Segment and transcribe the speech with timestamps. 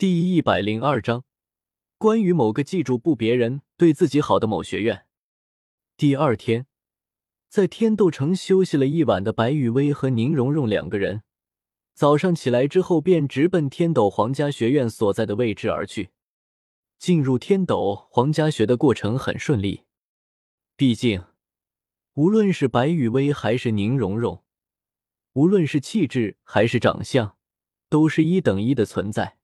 [0.00, 1.24] 第一百零二章，
[1.98, 5.04] 关于某个记住不别人对自己好的某学院。
[5.98, 6.66] 第二天，
[7.50, 11.22] 在天斗城休息了一晚的白雨薇和宁荣荣两个人，
[11.92, 16.12] 早上起来之后便直奔天斗皇家学院所在的位置而去。
[16.98, 19.82] 进入天斗皇家学的过程很顺利，
[20.76, 21.22] 毕竟
[22.14, 24.42] 无论是白雨薇还是宁荣荣，
[25.34, 27.36] 无论是气质还是长相，
[27.90, 29.36] 都是一等一的存在。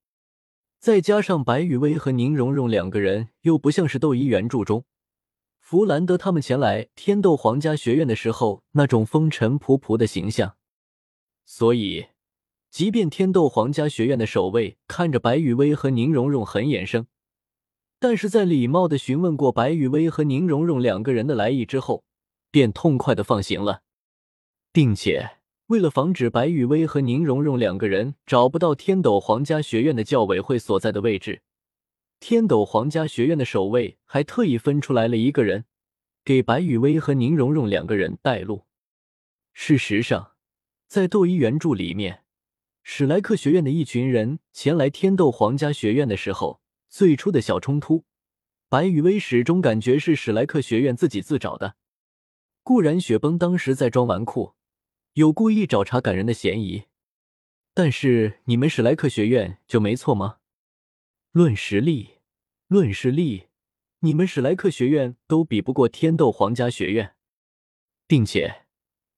[0.78, 4.84] 再加上白雨薇和宁荣荣两个人又不像是斗一原著中
[5.58, 10.56] 弗兰德他们前来天斗皇家学院的时候那种风尘仆仆的形象，
[11.44, 12.06] 所以
[12.70, 17.06] 即便天斗皇家学院的守卫看着白雨薇和宁荣荣很眼生，
[17.98, 22.04] 但是在礼貌的询问过白雨薇和宁荣荣两个人的来意之后，
[22.52, 23.82] 便痛快的放行了，
[24.72, 25.35] 并且。
[25.68, 31.42] 为了防止白雨薇和宁荣荣两个人找不到天斗皇家学院的教委会所在的位置，
[32.20, 35.64] 天斗皇家学院的守卫还特意分出来了一个人，
[36.24, 38.66] 给白雨薇和宁荣荣两个人带路。
[39.54, 40.34] 事实上，
[40.86, 42.22] 在斗一原著里面，
[42.84, 48.04] 史莱克学院的一群人前来天斗皇家学院的时候，最初的小冲突，
[48.68, 51.74] 白雨薇始终感觉是史莱克学院自己自找的。
[52.62, 54.55] 固然，雪崩当时在装纨绔。
[55.16, 56.84] 有故意找茬赶人的嫌疑，
[57.72, 60.40] 但是你们史莱克学院就没错吗？
[61.32, 62.18] 论实力，
[62.66, 63.46] 论实力，
[64.00, 67.14] 你们史莱克学院都比不过天斗皇家学院，
[68.06, 68.66] 并且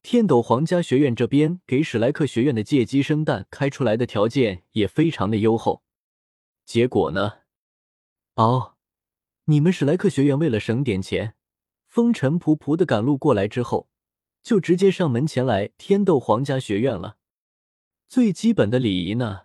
[0.00, 5.82] 天斗皇家学院这边给史莱克学院的借机生蛋开出来的条件也非常的优厚。
[6.64, 7.38] 结果呢？
[8.36, 8.76] 哦，
[9.46, 11.34] 你们史莱克学院为了省点钱，
[11.88, 13.88] 风尘仆仆的赶路过来之后。
[14.48, 17.18] 就直接上门前来天斗皇家学院了。
[18.08, 19.42] 最基本的礼仪呢，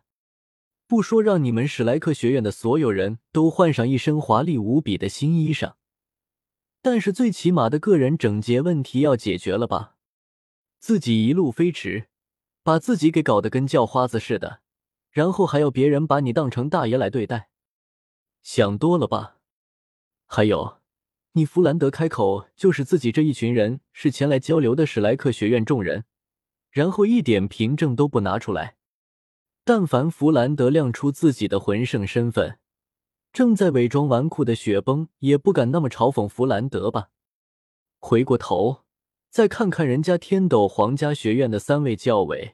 [0.88, 5.74] 不说让你们史莱克学院的所有人都换上一身华丽无比的新衣裳，
[6.82, 9.98] 但是最起码的个人整洁问题要解决了吧？
[10.80, 12.08] 自己一路飞驰，
[12.64, 14.62] 把自己给搞得跟叫花子似的，
[15.12, 17.50] 然后还要别人把你当成大爷来对待，
[18.42, 19.36] 想多了吧？
[20.26, 20.78] 还有。
[21.36, 26.06] 你弗兰德开口就是自己这一群人是前来交流的史莱克学院众人，
[26.70, 28.76] 然后一点凭证都不拿出来。
[29.64, 32.60] 但凡弗兰德亮出自己的魂圣身份，
[33.32, 37.10] 正在伪装纨绔的雪崩也不敢那么嘲讽弗兰德吧？
[37.98, 38.84] 回过头
[39.32, 42.54] 再看看人家天斗皇家学院的三位教委，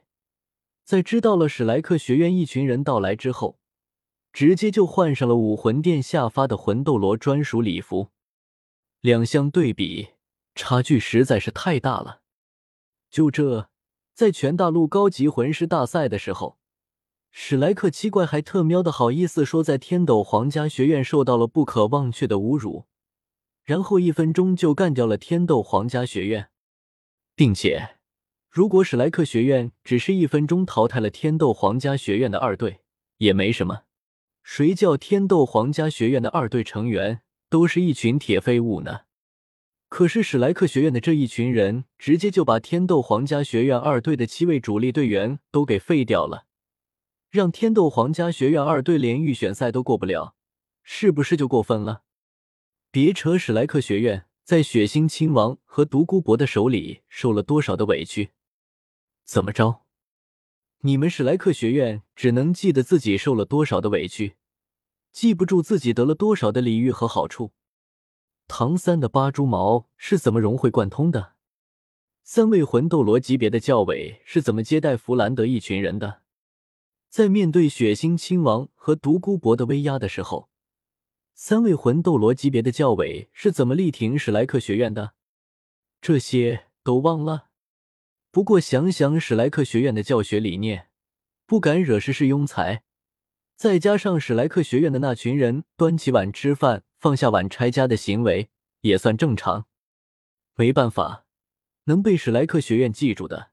[0.84, 3.58] 在知道了史莱克学院一群人到来之后，
[4.32, 8.08] 直接就换上了武魂殿下发的魂斗罗专属礼服。
[9.00, 10.10] 两相对比，
[10.54, 12.20] 差距实在是太大了。
[13.10, 13.70] 就这，
[14.12, 16.58] 在全大陆高级魂师大赛的时候，
[17.30, 22.84] 史莱克七怪还特喵的好意思说在天斗皇家学院受到了不可忘却的侮辱，
[23.64, 26.50] 然后一分钟就干掉了天斗皇家学院，
[27.34, 27.96] 并且，
[28.50, 32.80] 如果史莱克学院只是一分钟淘汰了天斗皇家学院的二队，
[33.16, 33.84] 也没什么。
[34.42, 37.22] 谁叫天斗皇家学院的二队成员？
[37.50, 39.00] 都是一群铁废物呢，
[39.88, 46.46] 可是史莱克学院的这一群人直接就把天斗皇家学院二队的七位主力队员都给废掉了，
[47.28, 50.36] 让天斗皇家学院二队连预选赛都过不了，
[50.84, 52.04] 是不是就过分了？
[52.92, 58.30] 别扯史莱克学院在血腥亲王和独孤博的手里受了多少的委屈，
[59.24, 59.82] 怎么着？
[60.82, 64.36] 你们史莱克学院只能记得自己受了多少的委屈？
[65.12, 67.52] 记不住自己得了多少的礼遇和好处，
[68.46, 71.34] 唐三的八蛛矛是怎么融会贯通的？
[72.22, 76.22] 三位魂斗罗级别的教委是怎么接待弗兰德一群人的？
[77.08, 80.48] 在面对血腥亲王和独孤博的威压的时候，
[81.34, 85.14] 三位魂斗罗级别的教委是怎么力挺史莱克学院的？
[86.00, 87.48] 这些都忘了。
[88.30, 90.88] 不过想想史莱克学院的教学理念，
[91.46, 92.84] 不敢惹事是庸才。
[93.60, 98.48] 再加上史莱克学院的那群人端起碗吃饭、放下碗拆家的行为，
[98.80, 99.66] 也算正常。
[100.54, 101.26] 没办法，
[101.84, 103.50] 能被史莱克学院记住的，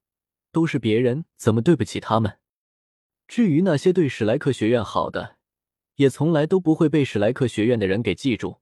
[0.53, 2.39] 都是别人怎么对不起他们。
[3.27, 5.35] 至于那些对史莱克学院好的，
[5.97, 8.61] 也从来都不会被史莱克学院的人给记住。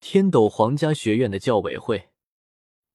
[0.00, 2.08] 天斗皇家学院的教委会，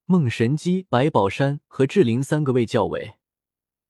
[0.03, 3.13] 梦神姬、白宝山和志玲三个位教委。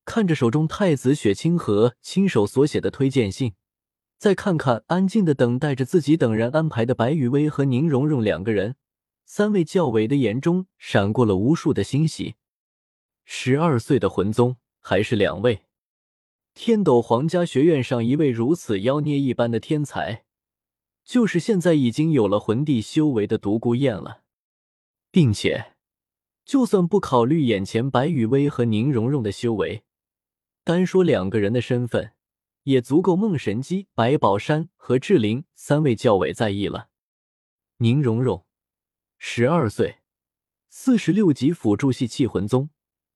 [0.05, 3.53] 看着手中太子雪清河亲手所写的推荐信，
[4.17, 8.75] 再看看安静的等待着自己等人安排的白雨薇和宁荣荣两个人，
[9.25, 12.35] 三位教委的眼中闪过了无数的欣喜。
[13.23, 15.63] 十二岁的魂宗还是两位，
[16.53, 20.25] 天斗皇家学院上一位如此妖孽一般的天才，
[21.05, 24.23] 就是现在已经有了魂帝修为的独孤雁了，
[25.11, 25.73] 并且，
[26.43, 29.83] 就算不考虑眼前白雨薇和宁荣荣的修为，
[30.63, 32.13] 单说两个人的身份，
[32.63, 36.89] 也足够孟神机、白宝山和志玲三位教委在意了。
[37.77, 38.45] 宁荣荣，
[39.17, 40.01] 十二岁，
[40.69, 42.69] 四十六级辅助系气魂宗，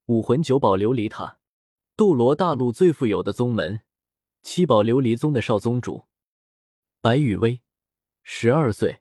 [0.08, 1.38] 武魂九宝琉璃塔。
[1.96, 3.82] 斗罗大陆最富有的宗门——
[4.42, 6.06] 七宝琉璃宗的少宗主
[7.00, 7.62] 白羽薇，
[8.24, 9.00] 十二岁，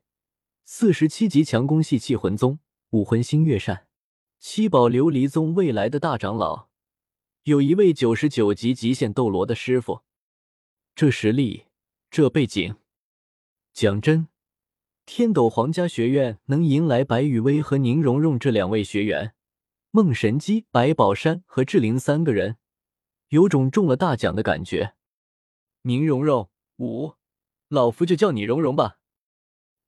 [0.64, 2.60] 四十七级强攻系气魂宗
[2.90, 3.88] 武魂星月扇，
[4.38, 6.68] 七宝琉璃宗未来的大长老，
[7.44, 10.00] 有一位九十九级极限斗罗的师傅。
[10.94, 11.66] 这实力，
[12.10, 12.76] 这背景，
[13.74, 14.28] 讲真，
[15.04, 19.34] 天斗皇家学院能迎来白雨薇和宁荣荣这两位学员，
[19.90, 22.56] 梦神姬、白宝山和志玲三个人。
[23.28, 24.94] 有种中了大奖的感觉。
[25.82, 26.48] 宁荣荣，
[26.78, 27.12] 五，
[27.68, 29.00] 老夫就叫你荣荣吧。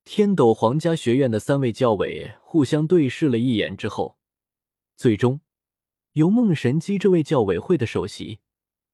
[0.04, 4.18] 天斗皇家学院的三位教委互相对视了一眼之后，
[4.94, 5.40] 最终
[6.16, 8.40] 由孟神机这位教委会的首席，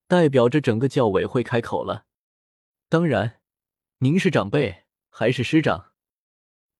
[0.09, 2.07] 代表着整个教委会开口了。
[2.89, 3.41] 当然，
[3.99, 5.93] 您是长辈还是师长？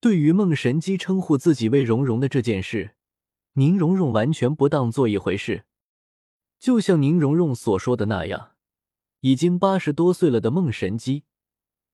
[0.01, 2.95] 对于孟神机称呼自己为荣荣的这件事，
[3.53, 5.63] 宁荣荣完全不当做一回事。
[6.59, 8.51] 就像宁荣荣所说的那样，
[9.21, 11.23] 已经八十多岁了的孟神机，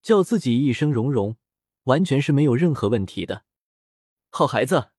[0.02, 1.38] 叫自己一声荣荣，
[1.84, 3.44] 完全是没有任何问题的。
[4.32, 4.90] 好孩子，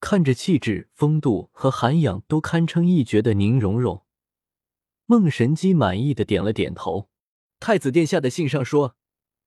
[0.00, 4.04] 看着气质、风度和涵养都堪称一绝的宁荣荣，
[5.06, 7.10] 孟神机满意的点了点头。
[7.60, 8.96] 太子殿下的信上说，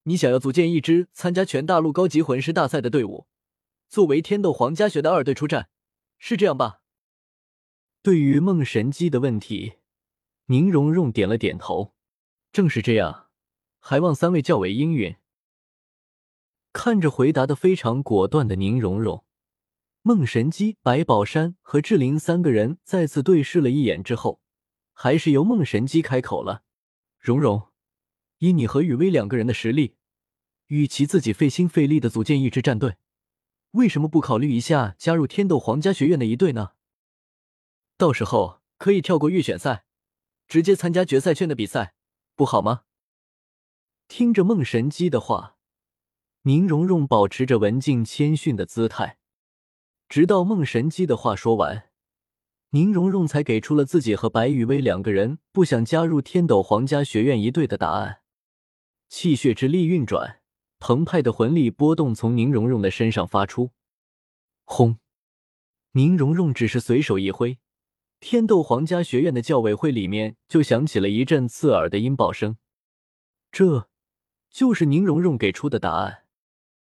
[0.04, 3.28] 你想要组建一支参加全大陆高级魂师大赛的队伍，
[3.88, 5.70] 作为天斗皇家学的二队出战，
[6.18, 6.82] 是这样吧？
[8.02, 9.76] 对于孟神机的问题，
[10.48, 11.94] 宁荣荣点了点头。
[12.52, 13.28] 正是这样，
[13.80, 15.16] 还望三位教委应允。
[16.74, 19.24] 看着回答的非常果断的宁荣荣，
[20.04, 24.42] 梦神机、白宝山和志玲三个人再次对视了一眼之后，
[24.94, 26.64] 还是由梦神机开口了
[27.22, 27.70] ：“荣荣，
[28.40, 29.98] 以你和雨薇两个人的实力，
[30.68, 32.98] 与其自己费心费力的组建一支战队，
[33.74, 36.72] 为什么不考虑一下加入天斗皇家学院的一队呢？”
[37.96, 39.86] 到时候可以跳过预选赛，
[40.48, 41.94] 直接参加决赛圈的比赛，
[42.36, 42.86] 不好吗？
[44.08, 45.58] 听着梦神机的话，
[46.42, 49.20] 宁荣荣保持着文静谦逊的姿态，
[50.12, 51.86] 直到梦神机的话说完，
[52.72, 58.20] 宁荣荣才给出了自己和白雨薇两个人不想加入天斗皇家学院一队的答案。
[59.08, 60.42] 气血之力运转，
[60.80, 63.72] 澎湃的魂力波动从宁荣荣的身上发出。
[64.66, 65.00] 轰！
[65.94, 67.60] 宁荣荣只是随手一挥。
[68.20, 72.58] 天斗皇家学院的教委会里面就响起了一阵刺耳的音爆声，
[73.50, 73.88] 这
[74.50, 76.21] 就是宁荣荣给出的答案。